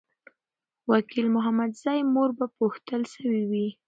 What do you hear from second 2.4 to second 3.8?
پوښتل سوې وي.